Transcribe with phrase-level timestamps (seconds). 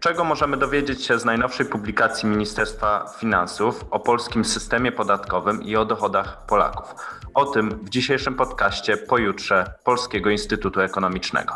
[0.00, 5.84] czego możemy dowiedzieć się z najnowszej publikacji Ministerstwa Finansów o polskim systemie podatkowym i o
[5.84, 6.94] dochodach Polaków.
[7.34, 11.54] O tym w dzisiejszym podcaście pojutrze Polskiego Instytutu Ekonomicznego.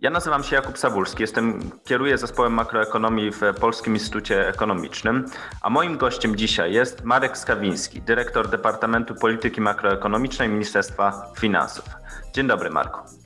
[0.00, 5.24] Ja nazywam się Jakub Sabulski, jestem, kieruję zespołem makroekonomii w Polskim Instytucie Ekonomicznym,
[5.62, 11.84] a moim gościem dzisiaj jest Marek Skawiński, dyrektor Departamentu Polityki Makroekonomicznej Ministerstwa Finansów.
[12.32, 13.17] Dzień dobry, Marku.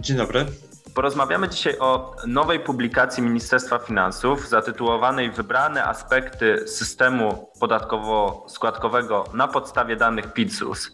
[0.00, 0.46] Dzień dobry.
[0.94, 10.32] Porozmawiamy dzisiaj o nowej publikacji Ministerstwa Finansów zatytułowanej Wybrane aspekty systemu podatkowo-składkowego na podstawie danych
[10.32, 10.92] PIT-ZUS.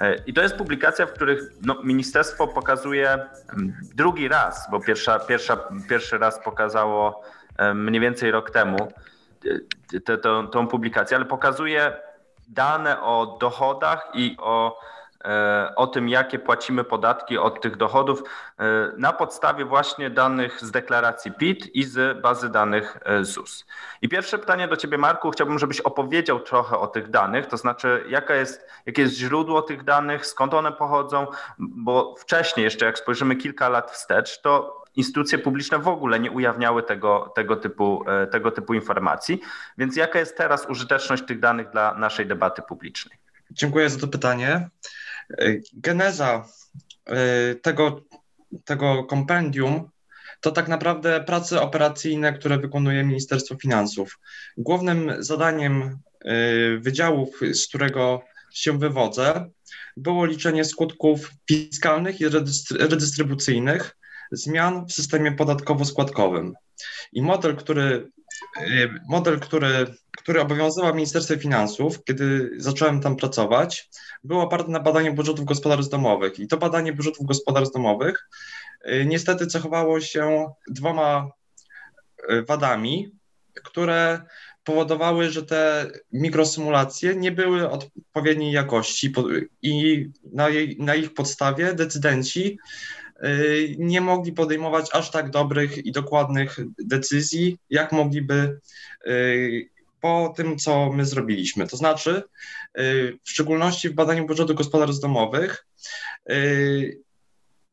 [0.00, 5.18] E, I to jest publikacja, w których no, ministerstwo pokazuje mm, drugi raz, bo pierwsza,
[5.18, 5.56] pierwsza,
[5.88, 7.22] pierwszy raz pokazało
[7.58, 8.92] e, mniej więcej rok temu
[10.04, 10.18] tę,
[10.52, 11.92] tę, publikację, ale pokazuje
[12.48, 15.03] dane o dochodach i o E,
[15.76, 18.22] o tym, jakie płacimy podatki od tych dochodów
[18.58, 18.64] e,
[18.96, 23.66] na podstawie właśnie danych z deklaracji PIT i z bazy danych e, ZUS.
[24.02, 28.04] I pierwsze pytanie do Ciebie, Marku, chciałbym, żebyś opowiedział trochę o tych danych, to znaczy,
[28.08, 31.26] jaka jest, jakie jest źródło tych danych, skąd one pochodzą,
[31.58, 36.82] bo wcześniej, jeszcze jak spojrzymy kilka lat wstecz, to instytucje publiczne w ogóle nie ujawniały
[36.82, 39.40] tego, tego, typu, tego typu informacji.
[39.78, 43.18] Więc jaka jest teraz użyteczność tych danych dla naszej debaty publicznej?
[43.50, 44.68] Dziękuję za to pytanie.
[45.72, 46.48] Geneza
[47.06, 48.00] e, tego,
[48.64, 49.90] tego kompendium
[50.40, 54.18] to tak naprawdę prace operacyjne, które wykonuje Ministerstwo Finansów.
[54.56, 59.50] Głównym zadaniem e, wydziałów, z którego się wywodzę,
[59.96, 62.28] było liczenie skutków fiskalnych i
[62.70, 63.96] redystrybucyjnych
[64.32, 66.52] zmian w systemie podatkowo-składkowym.
[67.12, 68.13] I model, który, e,
[69.08, 73.90] model, który, który obowiązywał w Ministerstwie Finansów, kiedy zacząłem tam pracować,
[74.24, 76.38] był oparty na badaniu budżetów gospodarstw domowych.
[76.38, 78.28] I to badanie budżetów gospodarstw domowych
[78.86, 81.30] y, niestety cechowało się dwoma
[82.30, 83.10] y, wadami,
[83.64, 84.22] które
[84.64, 89.12] powodowały, że te mikrosymulacje nie były odpowiedniej jakości
[89.62, 93.03] i na, jej, na ich podstawie decydenci y,
[93.78, 98.60] nie mogli podejmować aż tak dobrych i dokładnych decyzji, jak mogliby
[100.04, 101.66] po tym, co my zrobiliśmy.
[101.66, 102.22] To znaczy,
[102.78, 105.66] y, w szczególności w badaniu budżetu gospodarstw domowych,
[106.30, 107.00] y,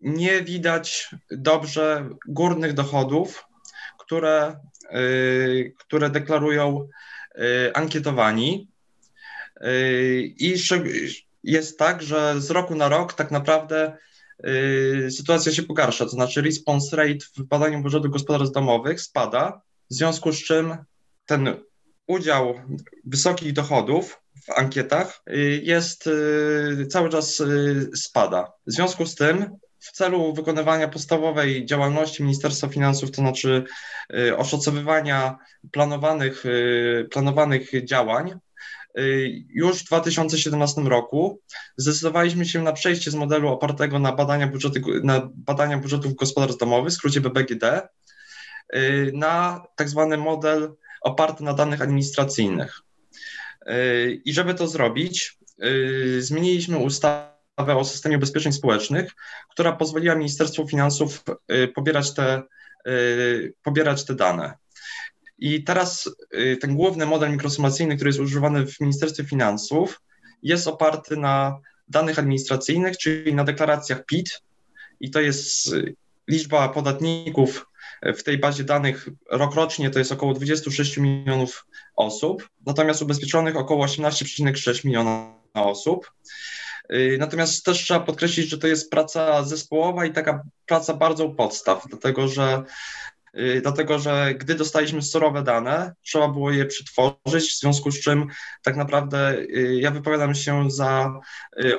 [0.02, 3.46] nie widać dobrze górnych dochodów,
[4.00, 4.60] które,
[4.96, 6.88] y, które deklarują
[7.74, 8.68] ankietowani.
[10.38, 10.56] I
[11.44, 13.98] jest tak, że z roku na rok tak naprawdę
[15.10, 20.32] sytuacja się pogarsza, to znaczy response rate w badaniu budżetu gospodarstw domowych spada, w związku
[20.32, 20.78] z czym
[21.26, 21.56] ten
[22.08, 22.56] udział
[23.06, 28.52] wysokich dochodów w ankietach y, jest y, cały czas y, spada.
[28.68, 33.64] W związku z tym w celu wykonywania podstawowej działalności Ministerstwa Finansów, to znaczy
[34.38, 35.38] oszacowywania
[35.72, 36.44] planowanych,
[37.12, 38.34] planowanych działań,
[39.50, 41.40] już w 2017 roku
[41.78, 46.94] zdecydowaliśmy się na przejście z modelu opartego na, badania budżety, na badania budżetów gospodarstw domowych,
[46.94, 47.88] w skrócie BBGD,
[49.14, 52.82] na tak zwany model oparty na danych administracyjnych.
[53.66, 55.38] Yy, I żeby to zrobić,
[56.20, 59.12] zmieniliśmy ustawę o systemie ubezpieczeń społecznych,
[59.50, 61.24] która pozwoliła Ministerstwu Finansów
[61.76, 62.42] pobierać te,
[63.64, 64.61] pobierać te dane.
[65.42, 66.10] I teraz
[66.62, 70.02] ten główny model mikrosumacyjny, który jest używany w Ministerstwie Finansów,
[70.44, 74.42] jest oparty na danych administracyjnych, czyli na deklaracjach PIT,
[75.00, 75.76] i to jest
[76.28, 77.66] liczba podatników
[78.18, 81.66] w tej bazie danych rokrocznie to jest około 26 milionów
[81.96, 86.12] osób, natomiast ubezpieczonych około 18,6 miliona osób.
[86.94, 91.36] Y, natomiast też trzeba podkreślić, że to jest praca zespołowa i taka praca bardzo u
[91.36, 93.11] podstaw, dlatego że y,
[93.62, 98.28] dlatego że gdy dostaliśmy surowe dane, trzeba było je przetworzyć, w związku z czym
[98.64, 101.20] tak naprawdę y, ja wypowiadam się za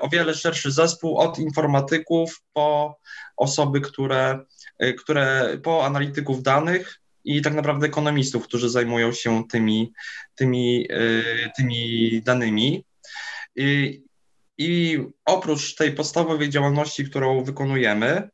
[0.00, 2.98] o wiele szerszy zespół, od informatyków po
[3.36, 4.44] osoby, które
[4.82, 9.92] Y, które po analityków danych i tak naprawdę ekonomistów, którzy zajmują się tymi,
[10.34, 12.84] tymi, y, tymi danymi.
[13.56, 14.02] I,
[14.58, 18.30] I oprócz tej podstawowej działalności, którą wykonujemy, y,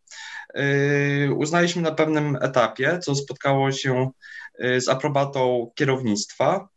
[1.37, 4.11] uznaliśmy na pewnym etapie, co spotkało się
[4.79, 6.69] z aprobatą kierownictwa,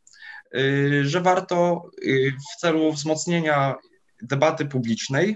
[1.02, 1.90] że warto
[2.54, 3.76] w celu wzmocnienia
[4.22, 5.36] debaty publicznej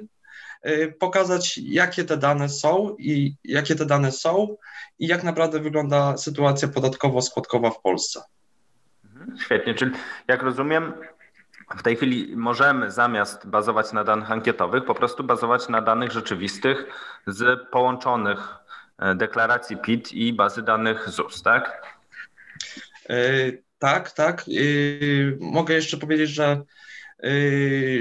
[1.00, 4.58] pokazać, jakie te dane są i jakie te dane są
[5.00, 8.22] i jak naprawdę wygląda sytuacja podatkowo-składkowa w Polsce.
[9.06, 9.92] Mhm, świetnie, czyli
[10.28, 10.94] jak rozumiem,
[11.78, 16.86] w tej chwili możemy zamiast bazować na danych ankietowych, po prostu bazować na danych rzeczywistych
[17.28, 18.56] z połączonych
[19.16, 21.96] deklaracji PIT i bazy danych ZUS, tak?
[23.80, 24.46] Tak, tak.
[25.40, 26.62] Mogę jeszcze powiedzieć, że,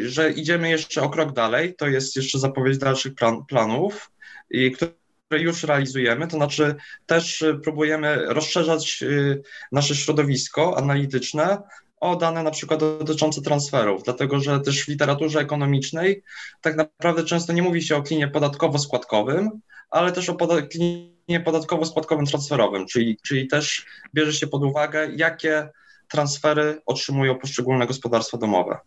[0.02, 1.74] że idziemy jeszcze o krok dalej.
[1.74, 4.10] To jest jeszcze zapowiedź dalszych plan, planów,
[4.74, 6.28] które już realizujemy.
[6.28, 6.74] To znaczy,
[7.06, 9.04] też próbujemy rozszerzać
[9.72, 11.58] nasze środowisko analityczne
[12.00, 16.22] o dane na przykład dotyczące transferów, dlatego że też w literaturze ekonomicznej
[16.60, 19.48] tak naprawdę często nie mówi się o klinie podatkowo-składkowym,
[19.90, 20.36] ale też o
[20.70, 25.68] klinie podatkowo-składkowym transferowym, czyli, czyli też bierze się pod uwagę, jakie
[26.08, 28.78] transfery otrzymują poszczególne gospodarstwa domowe.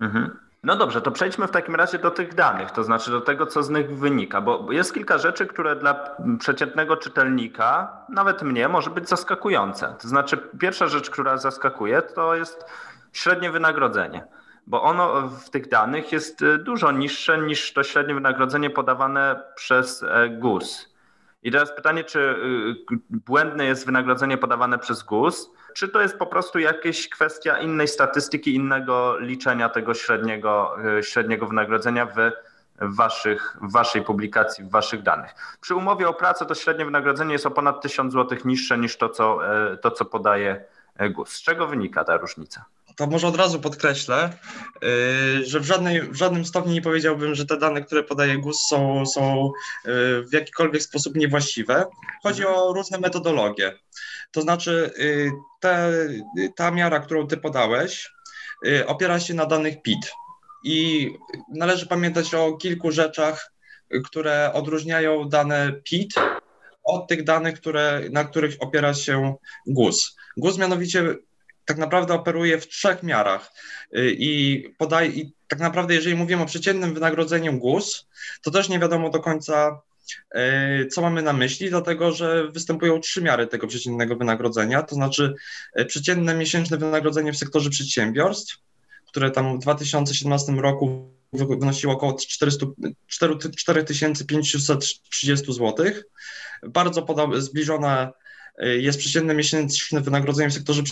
[0.00, 0.47] Mhm.
[0.62, 3.62] No dobrze, to przejdźmy w takim razie do tych danych, to znaczy do tego, co
[3.62, 9.08] z nich wynika, bo jest kilka rzeczy, które dla przeciętnego czytelnika, nawet mnie, może być
[9.08, 9.96] zaskakujące.
[10.02, 12.64] To znaczy, pierwsza rzecz, która zaskakuje, to jest
[13.12, 14.24] średnie wynagrodzenie,
[14.66, 20.28] bo ono w tych danych jest dużo niższe niż to średnie wynagrodzenie podawane przez e,
[20.28, 20.88] GUS.
[21.42, 26.26] I teraz pytanie, czy y, błędne jest wynagrodzenie podawane przez GUS, czy to jest po
[26.26, 32.30] prostu jakaś kwestia innej statystyki, innego liczenia tego średniego, y, średniego wynagrodzenia w
[32.80, 35.34] waszych, w waszej publikacji, w waszych danych.
[35.60, 39.08] Przy umowie o pracę to średnie wynagrodzenie jest o ponad 1000 zł niższe niż to,
[39.08, 40.64] co, e, to, co podaje
[40.96, 41.32] e, GUS.
[41.32, 42.64] Z czego wynika ta różnica?
[42.98, 44.32] to może od razu podkreślę,
[44.84, 48.66] y, że w, żadnej, w żadnym stopniu nie powiedziałbym, że te dane, które podaje GUS
[48.68, 49.90] są, są y,
[50.22, 51.86] w jakikolwiek sposób niewłaściwe.
[52.22, 53.78] Chodzi o różne metodologie.
[54.30, 55.30] To znaczy, y,
[55.60, 55.92] te,
[56.56, 58.10] ta miara, którą ty podałeś,
[58.86, 60.12] opiera się na danych PIT.
[60.64, 61.10] I
[61.54, 63.52] należy pamiętać o kilku rzeczach,
[64.04, 66.14] które odróżniają dane PIT
[66.84, 69.34] od tych danych, które, na których opiera się
[69.66, 70.16] GUS.
[70.36, 71.14] GUS mianowicie
[71.64, 73.52] tak naprawdę operuje w trzech miarach
[73.96, 78.08] y, i podaje, i tak naprawdę jeżeli mówimy o przeciętnym wynagrodzeniu GUS,
[78.42, 79.87] to też nie wiadomo do końca, y,
[80.90, 85.34] co mamy na myśli, dlatego że występują trzy miary tego przeciętnego wynagrodzenia, to znaczy
[85.80, 88.58] y, przeciętne miesięczne wynagrodzenie w sektorze przedsiębiorstw,
[89.06, 92.66] które tam w 2017 roku wynosiło około 400,
[93.56, 95.86] 4530 zł.
[96.62, 97.06] Bardzo
[97.38, 98.10] zbliżone
[98.58, 100.82] jest przeciętne miesięczne wynagrodzenie w sektorze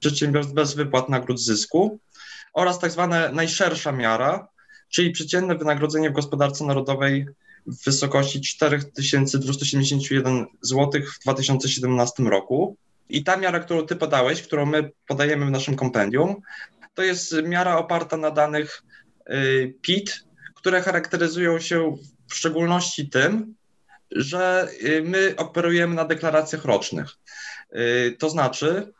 [0.00, 1.98] przedsiębiorstw bez wypłat nagród zysku
[2.52, 4.48] oraz tak zwana najszersza miara,
[4.88, 7.26] czyli przeciętne wynagrodzenie w gospodarce narodowej
[7.66, 12.76] w wysokości 4271 zł w 2017 roku.
[13.08, 16.40] I ta miara, którą ty podałeś, którą my podajemy w naszym kompendium,
[16.94, 18.82] to jest miara oparta na danych
[19.30, 20.24] y, PIT,
[20.54, 21.96] które charakteryzują się
[22.28, 23.54] w szczególności tym,
[24.10, 27.08] że y, my operujemy na deklaracjach rocznych.
[27.76, 28.92] Y, to znaczy,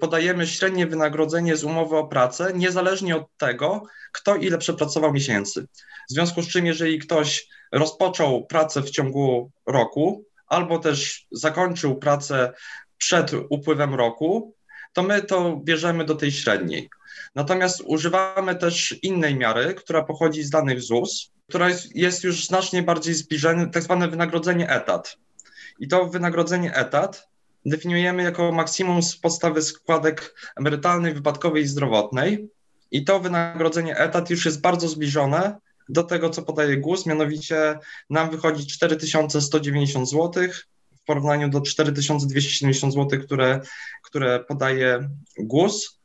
[0.00, 3.82] podajemy średnie wynagrodzenie z umowy o pracę, niezależnie od tego,
[4.12, 5.66] kto ile przepracował miesięcy.
[6.10, 12.52] W związku z czym, jeżeli ktoś rozpoczął pracę w ciągu roku, albo też zakończył pracę
[12.98, 14.54] przed upływem roku,
[14.92, 16.90] to my to bierzemy do tej średniej.
[17.34, 22.82] Natomiast używamy też innej miary, która pochodzi z danych ZUS, która jest, jest już znacznie
[22.82, 25.16] bardziej zbliżona, tak zwane wynagrodzenie etat.
[25.78, 27.29] I to wynagrodzenie etat
[27.66, 32.48] definiujemy jako maksimum z podstawy składek emerytalnej, wypadkowej i zdrowotnej.
[32.90, 35.56] I to wynagrodzenie etat już jest bardzo zbliżone
[35.88, 37.78] do tego, co podaje GUS, mianowicie
[38.10, 40.42] nam wychodzi 4190 zł
[40.96, 43.60] w porównaniu do 4270 zł, które,
[44.02, 45.08] które podaje
[45.38, 46.00] GUS.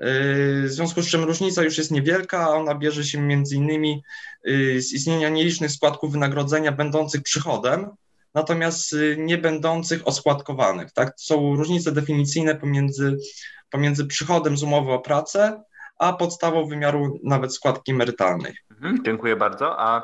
[0.00, 4.02] W związku z czym różnica już jest niewielka, a ona bierze się między innymi
[4.48, 7.90] y, z istnienia nielicznych składków wynagrodzenia będących przychodem,
[8.36, 10.92] natomiast y, nie będących oskładkowanych.
[10.92, 11.12] Tak?
[11.16, 13.18] Są różnice definicyjne pomiędzy,
[13.70, 15.62] pomiędzy przychodem z umowy o pracę,
[15.98, 18.54] a podstawą wymiaru nawet składki emerytalnej.
[18.70, 19.80] Mhm, dziękuję bardzo.
[19.80, 20.02] A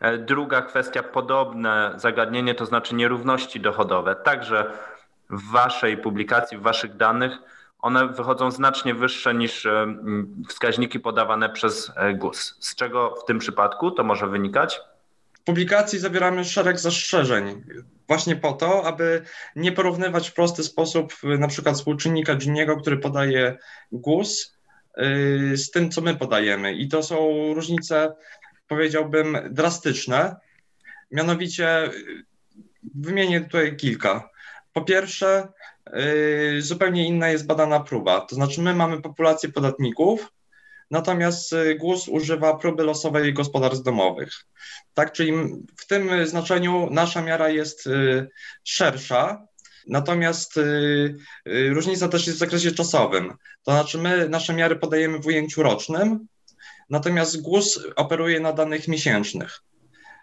[0.00, 4.16] e, druga kwestia, podobne zagadnienie, to znaczy nierówności dochodowe.
[4.16, 4.72] Także
[5.30, 7.32] w Waszej publikacji, w Waszych danych,
[7.78, 9.94] one wychodzą znacznie wyższe niż e,
[10.48, 12.56] wskaźniki podawane przez e, GUS.
[12.60, 14.80] Z czego w tym przypadku to może wynikać?
[15.44, 17.64] Publikacji zawieramy szereg zastrzeżeń,
[18.08, 19.22] właśnie po to, aby
[19.56, 23.56] nie porównywać w prosty sposób y, na przykład współczynnika Giniego, który podaje
[23.92, 24.56] GUS,
[25.52, 26.72] y, z tym, co my podajemy.
[26.74, 27.16] I to są
[27.54, 28.14] różnice,
[28.68, 30.36] powiedziałbym, drastyczne.
[31.10, 32.24] Mianowicie y,
[32.94, 34.30] wymienię tutaj kilka.
[34.72, 35.48] Po pierwsze,
[36.58, 38.20] zupełnie inna jest badana próba.
[38.20, 40.32] To znaczy, my mamy populację podatników,
[40.90, 44.32] natomiast y, GUS używa próby losowej gospodarstw domowych.
[44.94, 45.32] Tak, czyli
[45.76, 48.28] w tym znaczeniu nasza miara jest y,
[48.64, 49.46] szersza,
[49.86, 51.14] Natomiast y,
[51.46, 53.34] różnica też jest w zakresie czasowym.
[53.62, 56.28] To znaczy, my nasze miary podajemy w ujęciu rocznym,
[56.90, 59.60] natomiast GUS operuje na danych miesięcznych.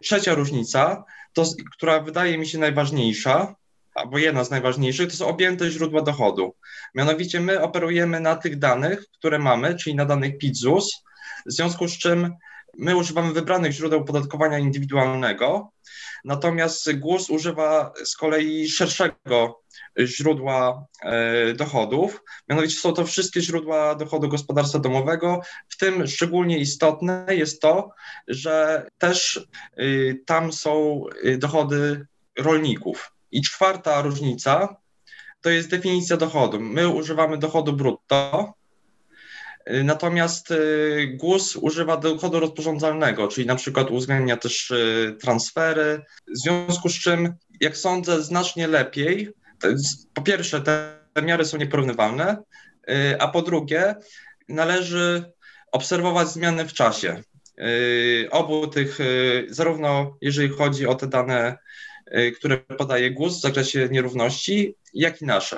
[0.03, 1.03] Trzecia różnica
[1.33, 3.55] to, która wydaje mi się najważniejsza,
[3.95, 6.55] albo jedna z najważniejszych, to są objęte źródła dochodu.
[6.95, 11.03] Mianowicie my operujemy na tych danych, które mamy, czyli na danych PIT-ZUS,
[11.45, 12.35] w związku z czym
[12.77, 15.71] my używamy wybranych źródeł podatkowania indywidualnego,
[16.25, 19.61] natomiast GUS używa z kolei szerszego
[19.99, 22.23] źródła e, dochodów.
[22.49, 25.41] Mianowicie są to wszystkie źródła dochodu gospodarstwa domowego.
[25.69, 27.89] W tym szczególnie istotne jest to,
[28.27, 29.47] że też
[29.79, 32.07] y, tam są y, dochody
[32.37, 33.11] rolników.
[33.31, 34.75] I czwarta różnica
[35.41, 36.59] to jest definicja dochodu.
[36.59, 38.53] My używamy dochodu brutto,
[39.69, 46.37] y, natomiast y, GUS używa dochodu rozporządzalnego, czyli na przykład uwzględnia też y, transfery, w
[46.37, 49.29] związku z czym, jak sądzę, znacznie lepiej.
[50.13, 52.37] Po pierwsze, te miary są nieporównywalne,
[53.19, 53.95] a po drugie,
[54.49, 55.23] należy
[55.71, 57.21] obserwować zmiany w czasie.
[58.31, 58.97] Obu tych,
[59.49, 61.57] zarówno jeżeli chodzi o te dane
[62.37, 65.57] które podaje GUS w zakresie nierówności, jak i nasze.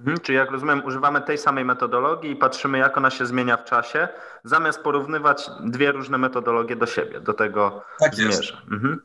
[0.00, 3.64] Mhm, czyli jak rozumiem, używamy tej samej metodologii i patrzymy, jak ona się zmienia w
[3.64, 4.08] czasie,
[4.44, 8.62] zamiast porównywać dwie różne metodologie do siebie, do tego tak zmierza.
[8.70, 9.00] Mhm.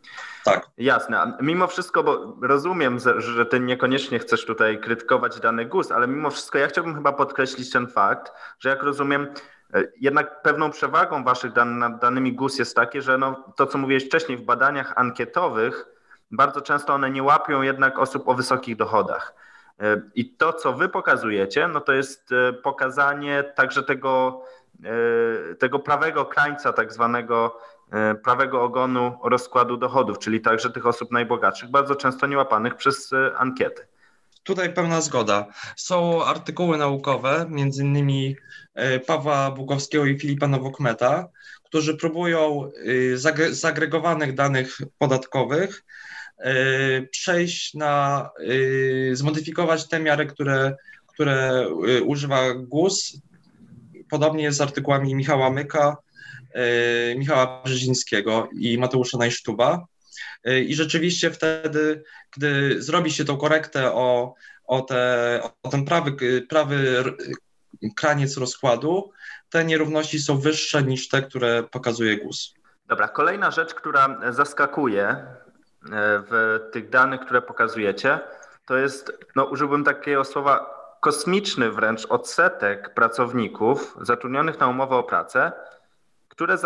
[0.45, 0.67] Tak.
[0.77, 1.37] Jasne.
[1.41, 6.57] Mimo wszystko, bo rozumiem, że ty niekoniecznie chcesz tutaj krytykować dany GUS, ale mimo wszystko
[6.57, 9.27] ja chciałbym chyba podkreślić ten fakt, że jak rozumiem,
[9.73, 13.77] e, jednak pewną przewagą waszych dan nad danymi GUS jest takie, że no, to, co
[13.77, 15.94] mówiłeś wcześniej, w badaniach ankietowych
[16.35, 19.33] bardzo często one nie łapią jednak osób o wysokich dochodach.
[19.79, 24.41] E, I to, co wy pokazujecie, no to jest e, pokazanie także tego,
[24.83, 27.59] e, tego prawego krańca, tak zwanego
[28.23, 33.87] prawego ogonu rozkładu dochodów, czyli także tych osób najbogatszych, bardzo często niełapanych przez ankiety.
[34.43, 35.45] Tutaj pełna zgoda.
[35.75, 38.35] Są artykuły naukowe, między innymi
[39.07, 41.27] Pawła Bugowskiego i Filipa Nowokmeta,
[41.63, 42.71] którzy próbują
[43.13, 45.83] z zagregowanych danych podatkowych
[47.11, 48.29] przejść na,
[49.11, 50.75] e, zmodyfikować te miary, które,
[51.07, 53.17] które e, używa GUS.
[54.09, 55.97] Podobnie jest z artykułami Michała Myka,
[57.17, 59.85] Michała Brzezińskiego i Mateusza Najsztuba.
[60.65, 62.03] I rzeczywiście wtedy,
[62.37, 64.33] gdy zrobi się tą korektę o,
[64.65, 67.03] o, te, o ten prawy, prawy
[67.95, 69.11] kraniec rozkładu,
[69.49, 72.53] te nierówności są wyższe niż te, które pokazuje GUS.
[72.87, 75.44] Dobra, kolejna rzecz, która zaskakuje, E,
[75.91, 78.19] w tych danych, które pokazujecie,
[78.65, 85.51] to jest, no użyłbym takiego słowa, kosmiczny wręcz odsetek pracowników zatrudnionych na umowę o pracę,
[86.27, 86.57] które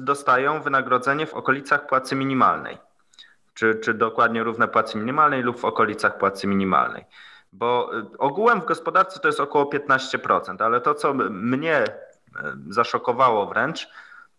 [0.00, 2.78] dostają wynagrodzenie w okolicach płacy minimalnej,
[3.54, 7.04] czy, czy dokładnie równe płacy minimalnej lub w okolicach płacy minimalnej.
[7.52, 11.84] Bo e, ogółem w gospodarce to jest około 15%, ale to, co mnie e,
[12.68, 13.88] zaszokowało wręcz,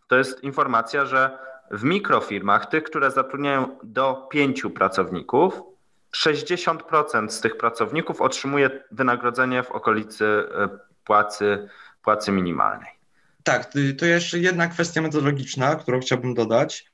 [0.07, 1.37] to jest informacja, że
[1.71, 5.61] w mikrofirmach, tych, które zatrudniają do pięciu pracowników,
[6.15, 10.69] 60% z tych pracowników otrzymuje wynagrodzenie w okolicy e,
[11.03, 11.67] płacy,
[12.03, 12.89] płacy minimalnej.
[13.43, 16.85] Tak, to jeszcze jedna kwestia metodologiczna, którą chciałbym dodać.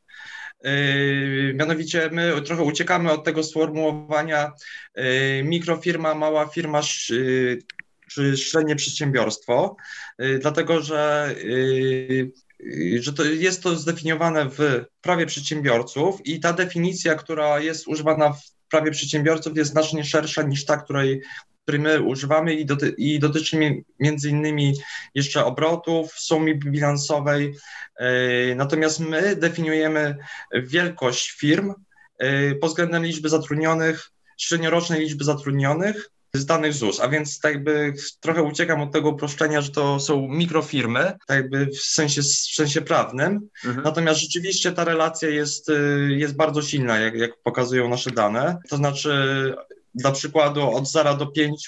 [0.63, 4.51] Yy, mianowicie my trochę uciekamy od tego sformułowania
[4.96, 5.03] yy,
[5.44, 6.82] mikrofirma, mała firma
[8.12, 9.75] czy średnie przedsiębiorstwo,
[10.39, 11.29] dlatego że
[13.00, 18.55] że to jest to zdefiniowane w prawie przedsiębiorców i ta definicja, która jest używana w
[18.69, 21.21] prawie przedsiębiorców jest znacznie szersza niż ta, której,
[21.63, 23.57] której my używamy i, doty, i dotyczy
[24.00, 24.74] między innymi
[25.15, 27.55] jeszcze obrotów, sumy bilansowej.
[28.00, 30.17] E, natomiast my definiujemy
[30.53, 31.74] wielkość firm
[32.17, 37.94] e, pod względem liczby zatrudnionych, średniorocznej liczby zatrudnionych z danych ZUS, a więc tak jakby
[38.20, 42.82] trochę uciekam od tego uproszczenia, że to są mikrofirmy, tak jakby w sensie, w sensie
[42.82, 43.84] prawnym, mhm.
[43.84, 48.77] natomiast rzeczywiście ta relacja jest, y, jest bardzo silna, jak, jak pokazują nasze dane, to
[48.77, 49.54] znaczy
[49.96, 51.68] dla przykładu od 0 do 5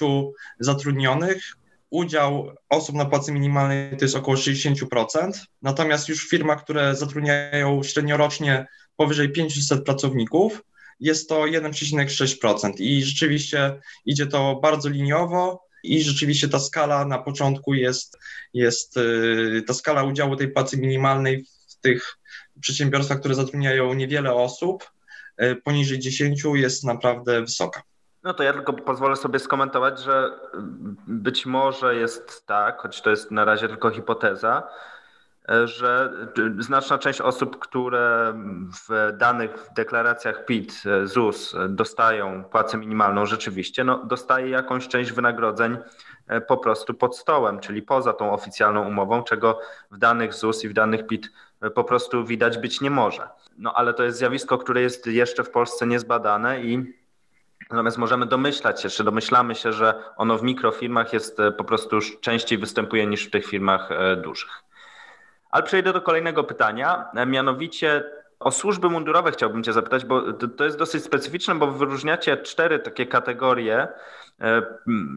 [0.60, 1.44] zatrudnionych
[1.90, 5.32] udział osób na płacy minimalnej to jest około 60%,
[5.62, 10.64] natomiast już w firmach, które zatrudniają średniorocznie powyżej 500 pracowników,
[11.00, 17.74] jest to 1,6% i rzeczywiście idzie to bardzo liniowo i rzeczywiście ta skala na początku
[17.74, 18.18] jest,
[18.54, 22.18] jest y, ta skala udziału tej płacy minimalnej w tych
[22.62, 24.92] przedsiębiorstwach, które zatrudniają niewiele osób,
[25.42, 27.82] y, poniżej 10 jest naprawdę wysoka.
[28.24, 30.40] No to ja tylko pozwolę sobie skomentować, że
[31.08, 34.64] być może jest tak, choć to jest na razie tylko hipoteza,
[35.66, 36.14] że
[36.60, 38.34] znaczna część osób, które
[38.88, 45.78] w danych deklaracjach PIT, ZUS dostają płacę minimalną rzeczywiście, no dostaje jakąś część wynagrodzeń
[46.48, 49.60] po prostu pod stołem, czyli poza tą oficjalną umową, czego
[49.92, 51.32] w danych ZUS i w danych PIT
[51.76, 53.30] po prostu widać być nie może.
[53.58, 56.94] No ale to jest zjawisko, które jest jeszcze w Polsce niezbadane i
[57.70, 62.58] natomiast możemy domyślać się, czy domyślamy się, że ono w mikrofirmach jest po prostu częściej
[62.58, 63.90] występuje niż w tych firmach
[64.24, 64.67] dużych.
[65.58, 68.04] Ale przejdę do kolejnego pytania, mianowicie
[68.40, 73.06] o służby mundurowe chciałbym Cię zapytać, bo to jest dosyć specyficzne, bo wyróżniacie cztery takie
[73.06, 73.88] kategorie,
[74.42, 74.62] e,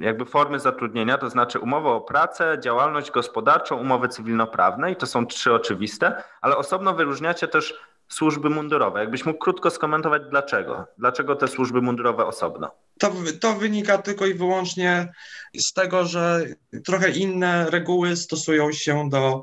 [0.01, 5.27] jakby formy zatrudnienia, to znaczy umowę o pracę, działalność gospodarczą, umowy cywilnoprawne i to są
[5.27, 9.01] trzy oczywiste, ale osobno wyróżniacie też służby mundurowe.
[9.01, 10.87] Jakbyś mógł krótko skomentować dlaczego?
[10.99, 12.71] Dlaczego te służby mundurowe osobno?
[13.01, 15.13] To, to wynika tylko i wyłącznie
[15.59, 16.47] z tego, że
[16.85, 19.43] trochę inne reguły stosują się do,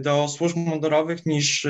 [0.00, 1.66] do służb mundurowych niż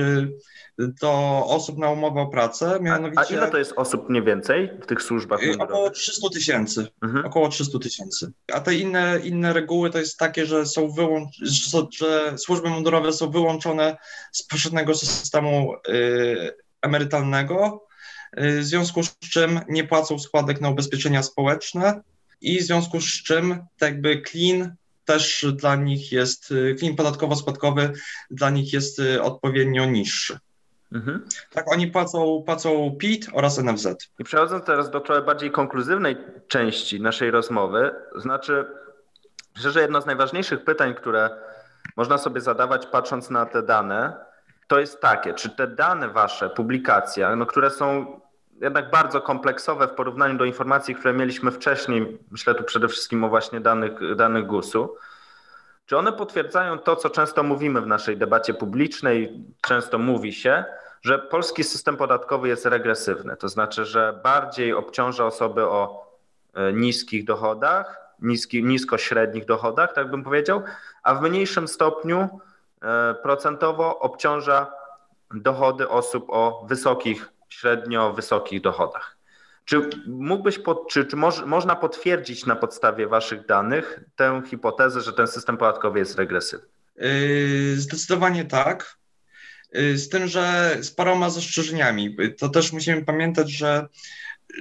[0.78, 2.78] do osób na umowę o pracę.
[2.81, 5.75] Mianowicie, a, ile to jest osób mniej więcej w tych służbach y, mundurowych?
[5.75, 6.87] Około 300 tysięcy.
[7.02, 7.26] Mhm.
[7.26, 8.33] Około 300 tysięcy.
[8.52, 11.37] A te inne, inne reguły to jest takie, że są wyłącz,
[11.99, 13.97] że służby mundurowe są wyłączone
[14.33, 17.86] z powszechnego systemu y, emerytalnego, y,
[18.37, 22.00] w związku z czym nie płacą składek na ubezpieczenia społeczne
[22.40, 27.92] i w związku z czym tak jakby clean też dla nich jest, clean podatkowo-składkowy
[28.30, 30.38] dla nich jest odpowiednio niższy.
[30.92, 31.28] Mhm.
[31.50, 33.87] Tak, oni płacą, płacą PIT oraz NFZ.
[34.18, 36.16] I przechodząc teraz do trochę bardziej konkluzywnej
[36.49, 38.66] części naszej rozmowy, znaczy,
[39.54, 41.30] że jedno z najważniejszych pytań, które
[41.97, 44.16] można sobie zadawać patrząc na te dane,
[44.66, 48.20] to jest takie, czy te dane wasze, publikacje, no, które są
[48.61, 53.28] jednak bardzo kompleksowe w porównaniu do informacji, które mieliśmy wcześniej, myślę tu przede wszystkim o
[53.28, 54.96] właśnie danych, danych GUS-u,
[55.87, 59.44] czy one potwierdzają to, co często mówimy w naszej debacie publicznej?
[59.61, 60.64] Często mówi się,
[61.02, 66.06] że polski system podatkowy jest regresywny, to znaczy, że bardziej obciąża osoby o
[66.54, 70.62] e, niskich dochodach, niski, nisko średnich dochodach, tak bym powiedział,
[71.02, 72.40] a w mniejszym stopniu
[73.23, 74.73] procentowo obciąża
[75.35, 79.16] dochody osób o wysokich, średnio wysokich dochodach.
[79.64, 85.12] Czy mógłbyś, pod, czy, czy moż, można potwierdzić na podstawie Waszych danych tę hipotezę, że
[85.12, 86.69] ten system podatkowy jest regresywny?
[86.97, 88.97] Yy, zdecydowanie tak.
[89.73, 92.17] Yy, z tym, że z paroma zastrzeżeniami.
[92.39, 93.86] To też musimy pamiętać, że,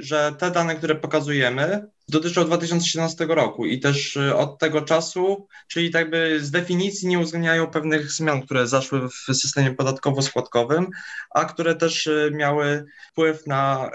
[0.02, 5.92] że te dane, które pokazujemy, dotyczą 2017 roku i też yy, od tego czasu, czyli
[5.92, 10.86] tak by z definicji nie uwzględniają pewnych zmian, które zaszły w systemie podatkowo-składkowym,
[11.30, 13.92] a które też miały wpływ na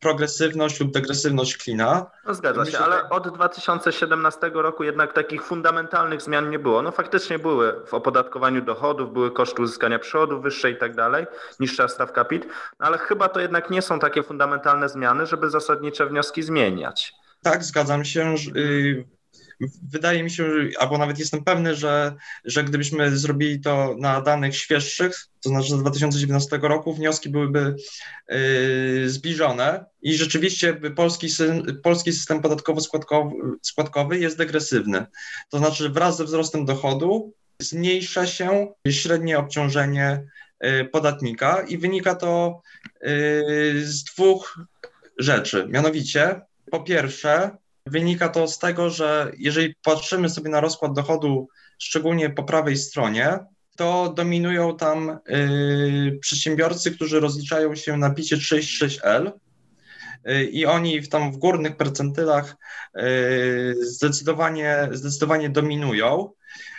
[0.00, 2.06] progresywność lub degresywność klina.
[2.26, 6.82] No zgadza się, ale od 2017 roku jednak takich fundamentalnych zmian nie było.
[6.82, 11.26] No faktycznie były w opodatkowaniu dochodów, były koszty uzyskania przychodów wyższe i tak dalej,
[11.60, 12.46] niższa stawka PIT,
[12.80, 17.14] no ale chyba to jednak nie są takie fundamentalne zmiany, żeby zasadnicze wnioski zmieniać.
[17.46, 18.34] Tak, zgadzam się.
[18.56, 19.04] Y,
[19.88, 20.44] wydaje mi się,
[20.78, 25.78] albo nawet jestem pewny, że, że gdybyśmy zrobili to na danych świeższych, to znaczy z
[25.78, 27.76] 2019 roku, wnioski byłyby
[28.28, 31.28] yy, zbliżone i rzeczywiście polski,
[31.82, 35.06] polski system podatkowo-składkowy jest degresywny.
[35.50, 37.32] To znaczy wraz ze wzrostem dochodu
[37.62, 40.26] zmniejsza się średnie obciążenie
[40.60, 42.62] yy, podatnika i wynika to
[43.82, 44.58] z dwóch
[45.18, 45.66] rzeczy.
[45.68, 51.48] Mianowicie, po pierwsze, Wynika to z tego, że jeżeli patrzymy sobie na rozkład dochodu,
[51.78, 53.38] szczególnie po prawej stronie,
[53.76, 59.32] to dominują tam y, przedsiębiorcy, którzy rozliczają się na PIT 36L
[60.28, 62.56] y, i oni w, tam w górnych percentylach
[62.96, 66.30] y, zdecydowanie, zdecydowanie dominują.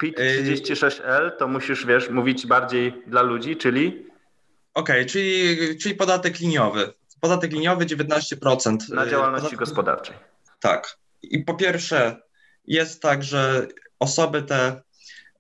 [0.01, 3.87] PIT 36L to musisz, wiesz, mówić bardziej dla ludzi, czyli?
[4.73, 6.93] Okej, okay, czyli, czyli podatek liniowy.
[7.21, 8.77] Podatek liniowy 19%.
[8.89, 9.59] Na działalności podatek...
[9.59, 10.15] gospodarczej.
[10.59, 10.97] Tak.
[11.21, 12.21] I po pierwsze,
[12.67, 13.67] jest tak, że
[13.99, 14.81] osoby te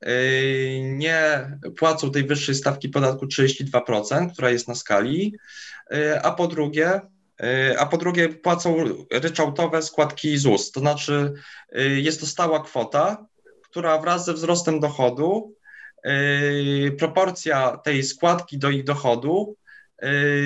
[0.07, 5.35] y, nie płacą tej wyższej stawki podatku 32%, która jest na skali,
[5.93, 7.01] y, a po drugie,
[7.43, 11.33] y, a po drugie płacą ryczałtowe składki ZUS, to znaczy
[11.95, 13.25] jest to stała kwota,
[13.61, 15.53] która wraz ze wzrostem dochodu,
[16.99, 19.55] proporcja tej składki do ich dochodu,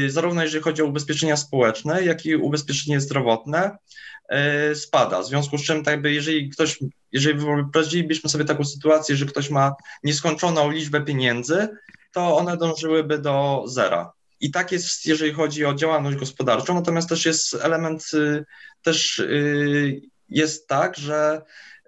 [0.07, 3.77] zarówno jeżeli chodzi o ubezpieczenia społeczne, jak i ubezpieczenie zdrowotne,
[4.31, 5.21] E, spada.
[5.21, 6.79] W związku z czym, tak jakby, jeżeli ktoś,
[7.11, 11.67] jeżeli wyobrazilibyśmy sobie taką sytuację, że ktoś ma nieskończoną liczbę pieniędzy,
[12.13, 14.11] to one dążyłyby do zera.
[14.39, 18.45] I tak jest, jeżeli chodzi o działalność gospodarczą, natomiast też jest element, y,
[18.81, 21.41] też y, jest tak, że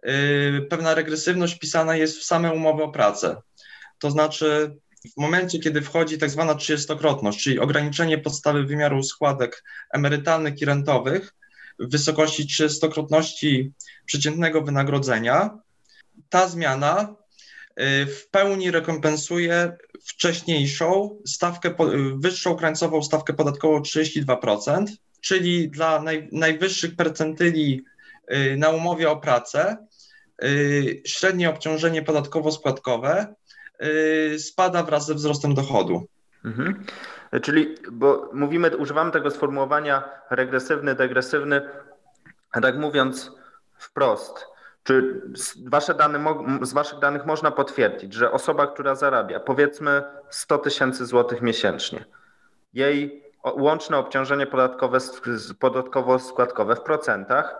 [0.07, 3.41] y, pewna regresywność pisana jest w same umowy o pracę.
[3.99, 4.77] To znaczy,
[5.11, 9.63] w momencie, kiedy wchodzi tak zwana trzydziestokrotność, czyli ograniczenie podstawy wymiaru składek
[9.93, 11.33] emerytalnych i rentowych,
[11.79, 13.71] w wysokości trzystokrotności
[14.05, 15.59] przeciętnego wynagrodzenia,
[16.29, 17.15] ta zmiana
[17.79, 21.75] y, w pełni rekompensuje wcześniejszą stawkę,
[22.15, 24.85] wyższą krańcową stawkę podatkową 32%,
[25.21, 27.83] czyli dla naj, najwyższych percentyli
[28.57, 29.77] na umowie o pracę
[31.05, 33.27] średnie obciążenie podatkowo-składkowe
[34.37, 36.07] spada wraz ze wzrostem dochodu.
[36.45, 36.85] Mhm.
[37.41, 41.61] Czyli, bo mówimy, używamy tego sformułowania regresywny, degresywny,
[42.61, 43.31] tak mówiąc
[43.77, 44.45] wprost,
[44.83, 46.19] czy z, wasze dane,
[46.61, 52.05] z Waszych danych można potwierdzić, że osoba, która zarabia powiedzmy 100 tysięcy złotych miesięcznie,
[52.73, 53.23] jej
[53.55, 54.97] łączne obciążenie podatkowe,
[55.59, 57.55] podatkowo-składkowe w procentach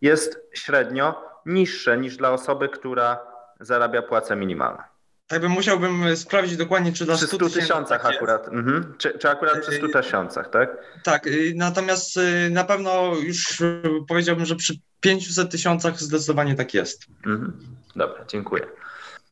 [0.00, 3.26] jest średnio niższe niż dla osoby, która
[3.60, 4.82] zarabia płacę minimalną?
[5.26, 8.48] Tak bym musiałbym sprawdzić dokładnie, czy dla przy 100 tysiącach tak akurat.
[8.48, 8.94] Mhm.
[8.98, 10.76] Czy, czy akurat przy 100 tysiącach, tak?
[11.04, 16.74] Tak, y, natomiast y, na pewno już y, powiedziałbym, że przy 500 tysiącach zdecydowanie tak
[16.74, 17.06] jest.
[17.26, 17.52] Mhm.
[17.96, 18.66] Dobra, dziękuję.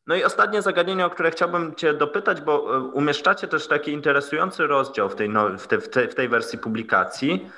[0.07, 2.61] No i ostatnie zagadnienie, o które chciałbym Cię dopytać, bo
[2.93, 6.59] umieszczacie też taki interesujący rozdział w tej, no, w, te, w, tej, w tej wersji
[6.59, 7.51] publikacji,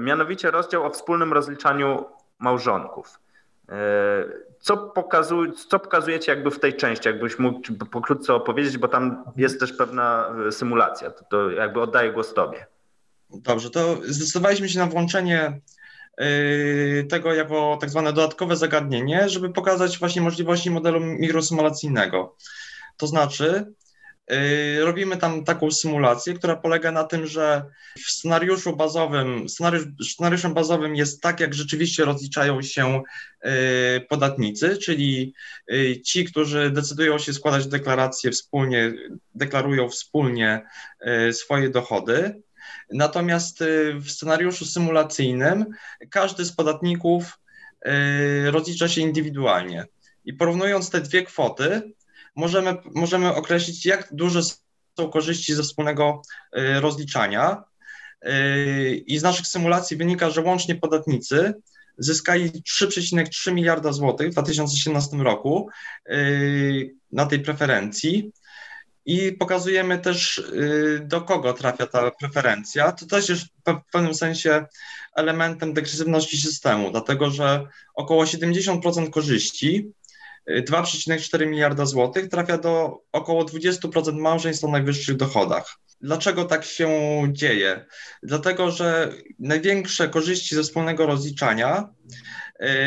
[0.00, 2.04] mianowicie rozdział o wspólnym rozliczaniu
[2.38, 3.18] małżonków.
[4.66, 9.60] Co, pokazuj, co pokazujecie jakby w tej części, jakbyś mógł pokrótce opowiedzieć, bo tam jest
[9.60, 12.66] też pewna e, symulacja, to, to jakby oddaję głos Tobie.
[13.30, 15.60] Dobrze, to zdecydowaliśmy się na włączenie
[16.16, 16.26] e,
[17.04, 22.36] tego jako tak zwane dodatkowe zagadnienie, żeby pokazać właśnie możliwości modelu mikrosymulacyjnego.
[22.96, 23.72] To znaczy,
[24.80, 27.64] robimy tam taką symulację, która polega na tym, że
[27.96, 33.02] w scenariuszu bazowym, scenariusz, scenariuszem bazowym jest tak, jak rzeczywiście rozliczają się
[33.44, 33.50] yy,
[34.08, 35.34] podatnicy, czyli
[35.68, 38.92] yy, ci, którzy decydują się składać deklaracje wspólnie,
[39.34, 40.66] deklarują wspólnie
[41.32, 42.42] swoje dochody.
[42.92, 45.66] Natomiast w scenariuszu symulacyjnym
[46.10, 47.38] każdy z podatników
[48.44, 49.86] rozlicza się indywidualnie.
[50.24, 51.92] I porównując te dwie kwoty,
[52.36, 54.42] możemy, możemy określić, jak duże
[54.98, 56.22] są korzyści ze wspólnego
[56.58, 57.64] y, rozliczania.
[58.26, 61.54] Y, I z naszych symulacji wynika, że łącznie podatnicy
[61.98, 65.68] zyskali 3,3 miliarda złotych w 2017 roku
[66.10, 68.32] y, na tej preferencji.
[69.08, 70.42] I pokazujemy też,
[71.00, 72.92] do kogo trafia ta preferencja.
[72.92, 74.66] To też jest w pewnym sensie
[75.16, 79.92] elementem degresywności systemu, dlatego że około 70% korzyści
[80.48, 85.76] 2,4 miliarda złotych trafia do około 20% małżeństw o najwyższych dochodach.
[86.00, 86.88] Dlaczego tak się
[87.32, 87.86] dzieje?
[88.22, 91.88] Dlatego, że największe korzyści ze wspólnego rozliczania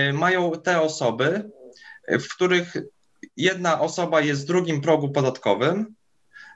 [0.10, 1.50] y, mają te osoby,
[2.08, 2.74] w których
[3.38, 5.96] jedna osoba jest w drugim progu podatkowym,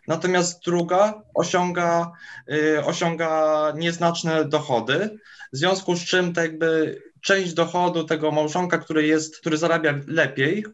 [0.07, 2.11] natomiast druga osiąga,
[2.51, 5.17] y, osiąga nieznaczne dochody,
[5.53, 10.65] w związku z czym tak jakby część dochodu tego małżonka, który jest, który zarabia lepiej,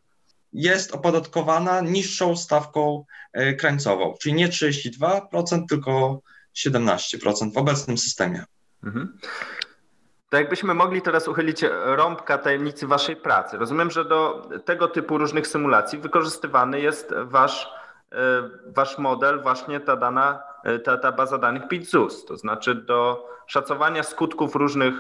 [0.54, 6.22] jest opodatkowana niższą stawką e, krańcową, czyli nie 32%, tylko
[6.56, 8.44] 17% w obecnym systemie.
[8.84, 9.18] Mhm.
[10.30, 13.58] To jakbyśmy mogli teraz uchylić rąbka tajemnicy waszej pracy.
[13.58, 17.70] Rozumiem, że do tego typu różnych symulacji wykorzystywany jest wasz,
[18.12, 18.18] e,
[18.66, 24.04] wasz model, właśnie ta dana, e, ta, ta baza danych PIT-ZUS, to znaczy do szacowania
[24.04, 24.94] skutków różnych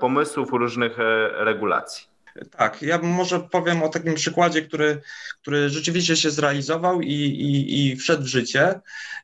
[0.00, 0.92] pomysłów, różnych
[1.34, 2.15] regulacji.
[2.50, 5.00] Tak, ja może powiem o takim przykładzie, który,
[5.42, 8.80] który rzeczywiście się zrealizował i, i, i wszedł w życie,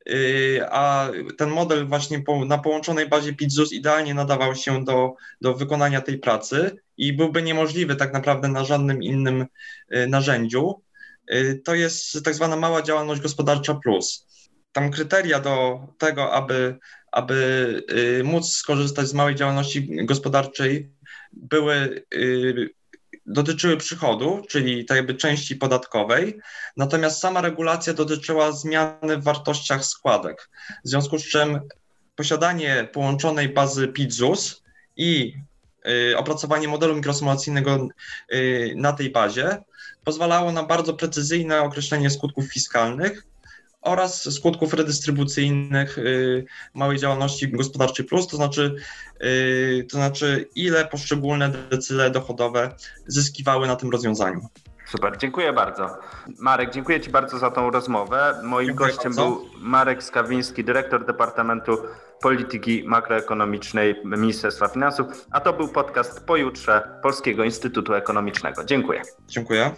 [0.09, 5.55] y, a ten model właśnie po, na połączonej bazie PITZUS idealnie nadawał się do, do
[5.55, 9.47] wykonania tej pracy i byłby niemożliwy tak naprawdę na żadnym innym
[9.95, 10.83] y, narzędziu.
[11.33, 14.27] Y, to jest tak zwana mała działalność gospodarcza plus.
[14.73, 16.79] Tam kryteria do tego, aby,
[17.13, 17.83] aby
[18.25, 20.91] móc skorzystać z małej działalności gospodarczej
[21.33, 22.05] były
[23.27, 26.41] dotyczyły przychodu, czyli tak jakby części podatkowej,
[26.77, 30.51] natomiast sama regulacja dotyczyła zmiany w wartościach składek,
[30.85, 31.61] w związku z czym
[32.17, 34.63] posiadanie połączonej bazy PIT-ZUS
[34.97, 35.35] i
[35.89, 37.89] y, opracowanie modelu mikrosymulacyjnego
[38.33, 39.63] y, na tej bazie
[40.05, 43.27] pozwalało na bardzo precyzyjne określenie skutków fiskalnych
[43.83, 48.75] oraz skutków redystrybucyjnych y, małej działalności gospodarczej plus, to znaczy,
[49.25, 52.75] y, to znaczy ile poszczególne decyle dochodowe
[53.07, 54.41] zyskiwały na tym rozwiązaniu.
[54.87, 55.99] Super, dziękuję bardzo.
[56.39, 58.41] Marek, dziękuję Ci bardzo za tą rozmowę.
[58.43, 59.31] Moim dziękuję gościem bardzo.
[59.31, 61.79] był Marek Skawiński, dyrektor Departamentu
[62.23, 68.65] Polityki Makroekonomicznej Ministerstwa Finansów, a to był podcast pojutrze Polskiego Instytutu Ekonomicznego.
[68.65, 69.03] Dziękuję.
[69.29, 69.71] Dziękuję.